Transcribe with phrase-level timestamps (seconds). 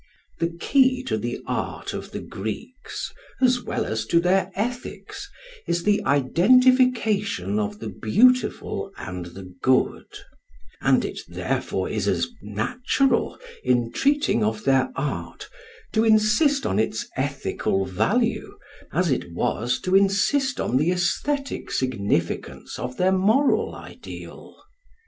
[0.39, 5.29] The key to the art of the Greeks, as well as to their ethics,
[5.67, 10.07] is the identification of the beautiful and the good;
[10.81, 15.47] and it therefore is as natural in treating of their art
[15.93, 18.57] to insist on its ethical value
[18.91, 24.55] as it was to insist on the aesthetic significance of their moral ideal.